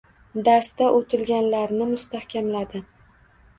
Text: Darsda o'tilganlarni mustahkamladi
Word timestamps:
Darsda 0.45 0.87
o'tilganlarni 1.01 1.89
mustahkamladi 1.93 2.85